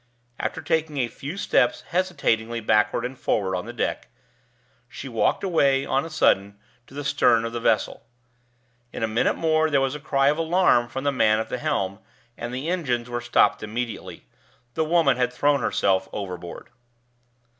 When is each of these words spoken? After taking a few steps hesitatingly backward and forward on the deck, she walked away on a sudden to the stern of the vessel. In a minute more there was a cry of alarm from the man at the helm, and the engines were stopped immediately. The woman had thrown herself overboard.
After 0.39 0.63
taking 0.63 0.97
a 0.97 1.07
few 1.07 1.37
steps 1.37 1.81
hesitatingly 1.89 2.59
backward 2.59 3.05
and 3.05 3.15
forward 3.15 3.55
on 3.55 3.67
the 3.67 3.71
deck, 3.71 4.07
she 4.89 5.07
walked 5.07 5.43
away 5.43 5.85
on 5.85 6.05
a 6.05 6.09
sudden 6.09 6.59
to 6.87 6.95
the 6.95 7.03
stern 7.05 7.45
of 7.45 7.53
the 7.53 7.59
vessel. 7.59 8.03
In 8.91 9.03
a 9.03 9.07
minute 9.07 9.35
more 9.35 9.69
there 9.69 9.79
was 9.79 9.93
a 9.93 9.99
cry 9.99 10.29
of 10.29 10.39
alarm 10.39 10.87
from 10.87 11.03
the 11.03 11.11
man 11.11 11.37
at 11.37 11.49
the 11.49 11.59
helm, 11.59 11.99
and 12.35 12.51
the 12.51 12.67
engines 12.67 13.11
were 13.11 13.21
stopped 13.21 13.61
immediately. 13.61 14.25
The 14.73 14.85
woman 14.85 15.17
had 15.17 15.31
thrown 15.31 15.59
herself 15.61 16.09
overboard. 16.11 16.69